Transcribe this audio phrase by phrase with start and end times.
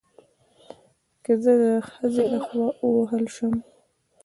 [1.23, 3.53] که زه د خځې له خوا ووهل شم